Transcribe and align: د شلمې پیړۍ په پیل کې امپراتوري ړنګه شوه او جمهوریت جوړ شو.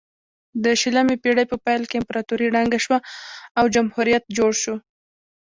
د 0.63 0.65
شلمې 0.81 1.15
پیړۍ 1.23 1.45
په 1.51 1.57
پیل 1.65 1.81
کې 1.89 1.99
امپراتوري 2.01 2.47
ړنګه 2.55 2.79
شوه 2.85 2.97
او 3.59 3.65
جمهوریت 3.75 4.23
جوړ 4.37 4.51
شو. 4.61 4.75